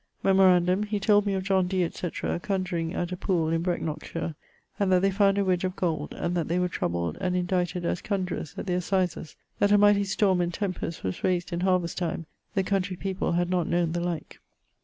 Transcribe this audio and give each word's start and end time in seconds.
Memorandum: 0.23 0.81
he 0.81 0.99
told 0.99 1.27
me 1.27 1.35
of 1.35 1.43
John 1.43 1.67
Dee, 1.67 1.83
etc., 1.83 2.39
conjuring 2.39 2.91
at 2.95 3.11
a 3.11 3.15
poole[LVIII.] 3.17 3.53
in 3.53 3.61
Brecknockshire, 3.61 4.33
and 4.79 4.91
that 4.91 4.99
they 5.03 5.11
found 5.11 5.37
a 5.37 5.45
wedge 5.45 5.63
of 5.63 5.75
gold; 5.75 6.13
and 6.15 6.33
that 6.35 6.47
they 6.47 6.57
were 6.57 6.67
troubled 6.67 7.19
and 7.21 7.35
indicted 7.35 7.85
as 7.85 8.01
conjurers 8.01 8.55
at 8.57 8.65
the 8.65 8.73
assizes; 8.73 9.35
that 9.59 9.71
a 9.71 9.77
mighty 9.77 10.03
storme 10.03 10.41
and 10.41 10.55
tempest 10.55 11.03
was 11.03 11.19
raysed 11.21 11.53
in 11.53 11.59
harvest 11.59 11.99
time, 11.99 12.25
the 12.55 12.63
countrey 12.63 12.95
people 12.97 13.33
had 13.33 13.51
not 13.51 13.67
knowen 13.67 13.91
the 13.93 14.01
like. 14.01 14.39